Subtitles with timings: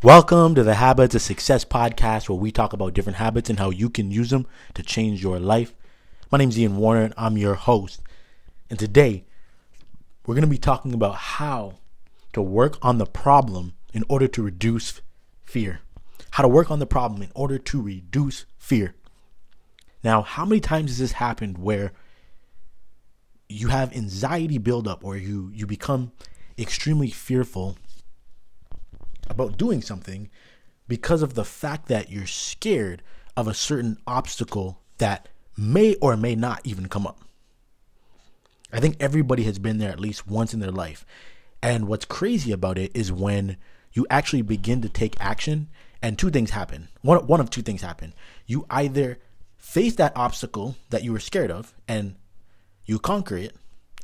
[0.00, 3.70] Welcome to the Habits of Success podcast, where we talk about different habits and how
[3.70, 5.74] you can use them to change your life.
[6.30, 8.00] My name is Ian Warner, and I'm your host.
[8.70, 9.24] And today,
[10.24, 11.80] we're going to be talking about how
[12.32, 15.00] to work on the problem in order to reduce
[15.42, 15.80] fear.
[16.30, 18.94] How to work on the problem in order to reduce fear.
[20.04, 21.92] Now, how many times has this happened where
[23.48, 26.12] you have anxiety buildup or you, you become
[26.56, 27.76] extremely fearful
[29.28, 30.30] about doing something
[30.86, 33.02] because of the fact that you're scared
[33.36, 37.20] of a certain obstacle that may or may not even come up.
[38.72, 41.06] I think everybody has been there at least once in their life.
[41.62, 43.56] And what's crazy about it is when
[43.92, 45.68] you actually begin to take action
[46.02, 46.88] and two things happen.
[47.02, 48.14] One, one of two things happen.
[48.46, 49.18] You either
[49.56, 52.14] face that obstacle that you were scared of and
[52.84, 53.56] you conquer it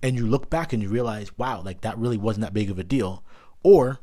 [0.02, 2.78] and you look back and you realize, wow, like that really wasn't that big of
[2.78, 3.22] a deal.
[3.62, 4.00] Or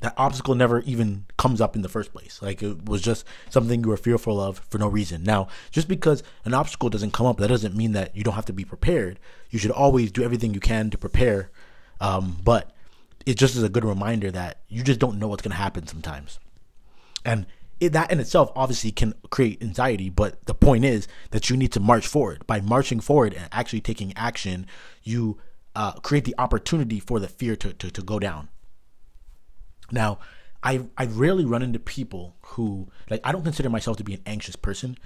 [0.00, 2.40] that obstacle never even comes up in the first place.
[2.40, 5.24] Like it was just something you were fearful of for no reason.
[5.24, 8.46] Now, just because an obstacle doesn't come up, that doesn't mean that you don't have
[8.46, 9.18] to be prepared.
[9.50, 11.50] You should always do everything you can to prepare.
[12.00, 12.72] Um, but
[13.26, 15.86] it just is a good reminder that you just don't know what's going to happen
[15.86, 16.38] sometimes.
[17.24, 17.46] And
[17.80, 21.72] it, that in itself obviously can create anxiety, but the point is that you need
[21.72, 22.46] to march forward.
[22.46, 24.66] By marching forward and actually taking action,
[25.02, 25.38] you
[25.74, 28.48] uh, create the opportunity for the fear to, to, to go down.
[29.90, 30.18] Now,
[30.62, 34.22] I I rarely run into people who like I don't consider myself to be an
[34.26, 34.98] anxious person.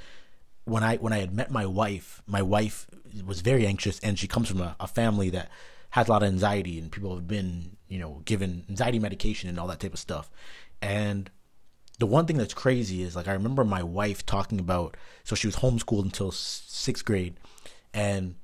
[0.65, 2.87] When I when I had met my wife, my wife
[3.27, 5.51] was very anxious, and she comes from a, a family that
[5.91, 9.59] has a lot of anxiety, and people have been you know given anxiety medication and
[9.59, 10.31] all that type of stuff.
[10.81, 11.31] And
[11.99, 15.47] the one thing that's crazy is like I remember my wife talking about so she
[15.47, 17.37] was homeschooled until sixth grade,
[17.93, 18.37] and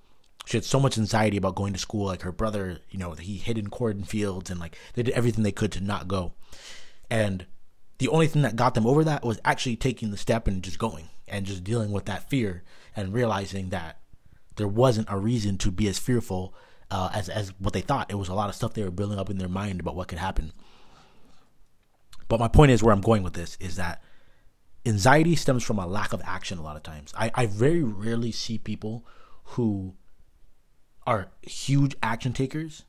[0.49, 2.07] she had so much anxiety about going to school.
[2.07, 5.53] Like her brother, you know, he hid in cornfields and like they did everything they
[5.53, 6.33] could to not go.
[7.11, 7.45] And
[7.99, 10.79] the only thing that got them over that was actually taking the step and just
[10.79, 12.63] going and just dealing with that fear
[12.97, 13.99] and realizing that
[14.57, 16.55] there wasn't a reason to be as fearful
[16.91, 18.11] uh, as as what they thought.
[18.11, 20.09] It was a lot of stuff they were building up in their mind about what
[20.09, 20.53] could happen.
[22.27, 24.03] But my point is where I'm going with this is that
[24.87, 27.13] anxiety stems from a lack of action a lot of times.
[27.15, 29.05] I, I very rarely see people
[29.45, 29.95] who
[31.09, 32.85] are huge action takers.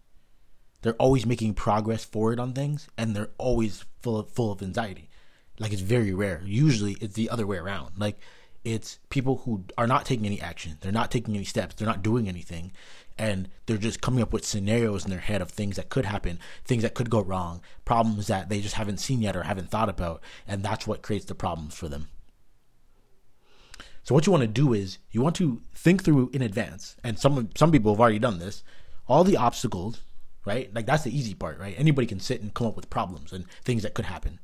[0.81, 5.09] They're always making progress forward on things, and they're always full of full of anxiety.
[5.57, 6.41] Like it's very rare.
[6.43, 7.93] Usually, it's the other way around.
[7.97, 8.19] Like
[8.65, 10.77] it's people who are not taking any action.
[10.81, 11.75] They're not taking any steps.
[11.75, 12.73] They're not doing anything,
[13.17, 16.39] and they're just coming up with scenarios in their head of things that could happen,
[16.65, 19.87] things that could go wrong, problems that they just haven't seen yet or haven't thought
[19.87, 22.09] about, and that's what creates the problems for them.
[24.09, 27.19] So what you want to do is you want to think through in advance, and
[27.19, 28.63] some some people have already done this.
[29.07, 30.01] All the obstacles,
[30.45, 30.73] right?
[30.73, 31.75] Like that's the easy part, right?
[31.77, 34.39] Anybody can sit and come up with problems and things that could happen.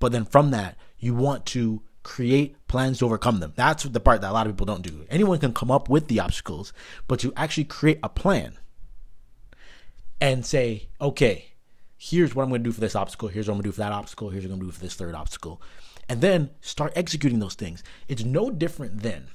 [0.00, 3.52] But then from that, you want to create plans to overcome them.
[3.54, 5.06] That's the part that a lot of people don't do.
[5.08, 6.72] Anyone can come up with the obstacles,
[7.06, 8.54] but you actually create a plan
[10.20, 11.52] and say, okay,
[11.96, 13.28] here's what I'm going to do for this obstacle.
[13.28, 14.30] Here's what I'm going to do for that obstacle.
[14.30, 15.62] Here's what I'm going to do for this third obstacle
[16.08, 17.82] and then start executing those things.
[18.08, 19.28] It's no different than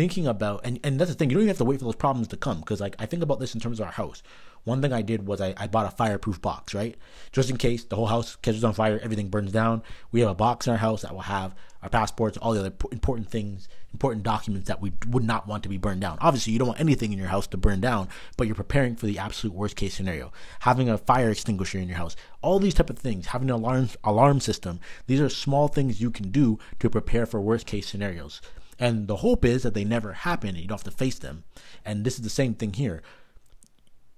[0.00, 1.94] thinking about and, and that's the thing you don't even have to wait for those
[1.94, 4.22] problems to come because like i think about this in terms of our house.
[4.64, 6.96] One thing i did was I, I bought a fireproof box right?
[7.32, 10.34] Just in case the whole house catches on fire everything burns down we have a
[10.34, 14.22] box in our house that will have our passports all the other important things important
[14.22, 16.16] documents that we would not want to be burned down.
[16.22, 19.04] Obviously you don't want anything in your house to burn down but you're preparing for
[19.04, 20.32] the absolute worst case scenario.
[20.60, 23.90] Having a fire extinguisher in your house all these type of things having an alarm
[24.02, 28.40] alarm system these are small things you can do to prepare for worst case scenarios
[28.80, 31.44] and the hope is that they never happen and you don't have to face them.
[31.84, 33.02] And this is the same thing here.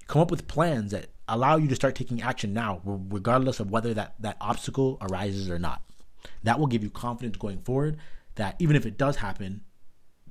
[0.07, 3.93] Come up with plans that allow you to start taking action now, regardless of whether
[3.95, 5.83] that, that obstacle arises or not.
[6.45, 7.99] That will give you confidence going forward
[8.37, 9.63] that even if it does happen,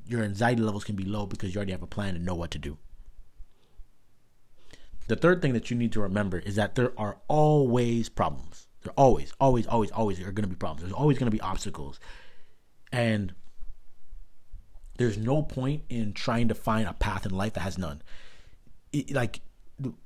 [0.08, 2.52] your anxiety levels can be low because you already have a plan and know what
[2.52, 2.78] to do.
[5.08, 8.68] The third thing that you need to remember is that there are always problems.
[8.84, 10.83] There always, always, always, always are going to be problems.
[10.83, 12.00] There's always going to be obstacles.
[12.94, 13.33] And
[15.01, 18.03] there's no point in trying to find a path in life that has none.
[18.94, 19.42] It, like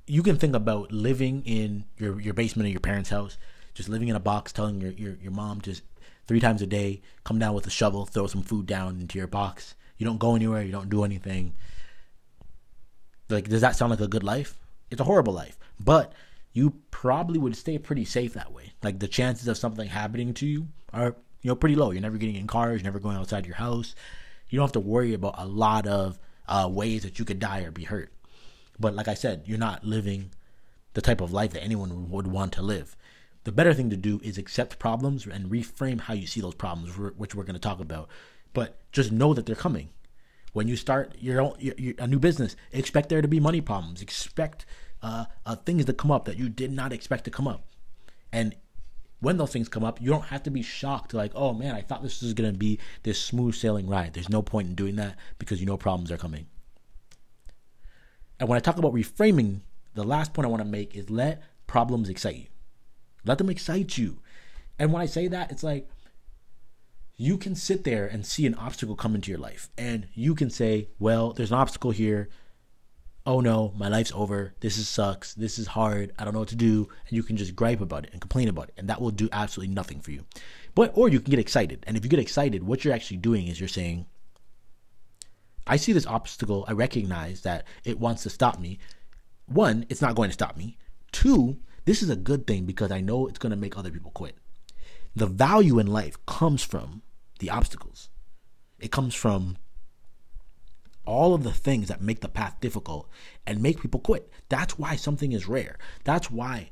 [0.06, 3.36] you can think about living in your your basement of your parents' house,
[3.74, 5.82] just living in a box, telling your your, your mom just
[6.26, 9.26] three times a day, come down with a shovel, throw some food down into your
[9.26, 9.74] box.
[9.98, 11.52] You don't go anywhere, you don't do anything.
[13.28, 14.58] Like, does that sound like a good life?
[14.90, 15.58] It's a horrible life.
[15.78, 16.14] But
[16.52, 18.72] you probably would stay pretty safe that way.
[18.82, 21.90] Like the chances of something happening to you are, you know, pretty low.
[21.90, 23.94] You're never getting in cars, you're never going outside your house
[24.48, 27.62] you don't have to worry about a lot of uh, ways that you could die
[27.62, 28.12] or be hurt.
[28.78, 30.30] But like I said, you're not living
[30.94, 32.96] the type of life that anyone would want to live.
[33.46, 36.98] the better thing to do is accept problems and reframe how you see those problems,
[37.16, 38.08] which we're going to talk about.
[38.52, 39.90] But just know that they're coming.
[40.52, 43.60] When you start your own your, your, a new business, expect there to be money
[43.60, 44.02] problems.
[44.02, 44.66] Expect
[45.00, 47.62] uh, uh, things to come up that you did not expect to come up.
[48.32, 48.56] And
[49.20, 51.80] when those things come up, you don't have to be shocked like, oh man, I
[51.80, 54.14] thought this was to be this smooth sailing ride.
[54.14, 56.46] There's no point in doing that because you know problems are coming.
[58.38, 59.60] And when I talk about reframing,
[59.94, 62.46] the last point I want to make is let problems excite you.
[63.24, 64.18] Let them excite you.
[64.78, 65.88] And when I say that, it's like
[67.16, 70.50] you can sit there and see an obstacle come into your life and you can
[70.50, 72.28] say, well, there's an obstacle here
[73.26, 74.54] oh no, my life's over.
[74.60, 75.34] This is sucks.
[75.34, 76.12] This is hard.
[76.18, 76.88] I don't know what to do.
[77.08, 78.74] And you can just gripe about it and complain about it.
[78.78, 80.24] And that will do absolutely nothing for you.
[80.74, 81.84] But, or you can get excited.
[81.86, 84.06] And if you get excited, what you're actually doing is you're saying,
[85.66, 86.64] I see this obstacle.
[86.68, 88.78] I recognize that it wants to stop me.
[89.46, 90.78] One, it's not going to stop me.
[91.10, 94.12] Two, this is a good thing because I know it's going to make other people
[94.12, 94.36] quit.
[95.16, 97.02] The value in life comes from
[97.40, 98.10] the obstacles.
[98.78, 99.56] It comes from
[101.06, 103.08] all of the things that make the path difficult
[103.46, 104.30] and make people quit.
[104.48, 105.78] That's why something is rare.
[106.04, 106.70] That's why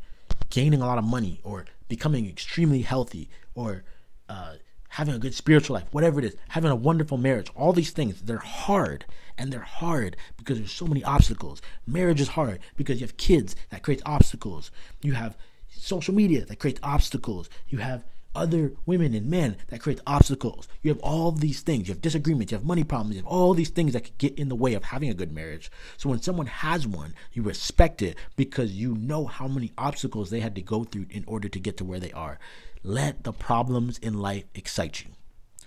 [0.51, 3.85] gaining a lot of money or becoming extremely healthy or
[4.29, 4.55] uh,
[4.91, 8.23] having a good spiritual life, whatever it is, having a wonderful marriage, all these things,
[8.23, 9.05] they're hard.
[9.37, 11.61] And they're hard because there's so many obstacles.
[11.89, 14.71] Marriage is hard because you have kids that creates obstacles.
[15.03, 15.37] You have
[15.69, 17.51] social media that creates obstacles.
[17.67, 18.05] You have
[18.35, 20.69] other women and men that create obstacles.
[20.83, 21.89] You have all these things.
[21.89, 22.53] You have disagreements.
[22.53, 23.17] You have money problems.
[23.17, 25.33] You have all these things that could get in the way of having a good
[25.33, 25.71] marriage.
[25.97, 30.41] So when someone has one, you respect it because you know how many obstacles they
[30.41, 32.39] had to go through in order to get to where they are.
[32.83, 35.11] Let the problems in life excite you.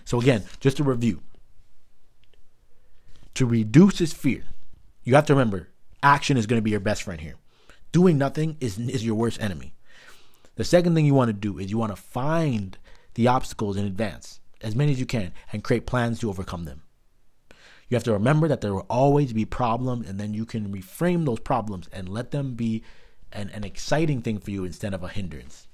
[0.04, 1.22] So again, just to review.
[3.34, 4.44] To reduce this fear,
[5.04, 5.68] you have to remember
[6.02, 7.36] action is going to be your best friend here.
[7.92, 9.74] Doing nothing is, is your worst enemy.
[10.58, 12.76] The second thing you want to do is you want to find
[13.14, 16.82] the obstacles in advance, as many as you can, and create plans to overcome them.
[17.88, 21.26] You have to remember that there will always be problems, and then you can reframe
[21.26, 22.82] those problems and let them be
[23.32, 25.68] an, an exciting thing for you instead of a hindrance.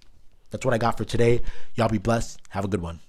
[0.50, 1.40] That's what I got for today.
[1.76, 2.40] Y'all be blessed.
[2.50, 3.00] Have a good one.